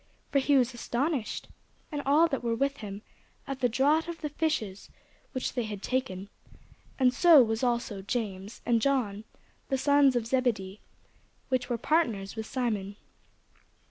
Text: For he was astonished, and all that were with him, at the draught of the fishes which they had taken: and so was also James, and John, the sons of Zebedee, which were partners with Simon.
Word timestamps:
For 0.31 0.39
he 0.39 0.57
was 0.57 0.73
astonished, 0.73 1.47
and 1.91 2.01
all 2.07 2.27
that 2.29 2.43
were 2.43 2.55
with 2.55 2.77
him, 2.77 3.03
at 3.45 3.59
the 3.59 3.69
draught 3.69 4.07
of 4.07 4.21
the 4.21 4.29
fishes 4.29 4.89
which 5.31 5.53
they 5.53 5.65
had 5.65 5.83
taken: 5.83 6.27
and 6.97 7.13
so 7.13 7.43
was 7.43 7.61
also 7.63 8.01
James, 8.01 8.61
and 8.65 8.81
John, 8.81 9.25
the 9.69 9.77
sons 9.77 10.15
of 10.15 10.25
Zebedee, 10.25 10.79
which 11.49 11.69
were 11.69 11.77
partners 11.77 12.35
with 12.35 12.47
Simon. 12.47 12.95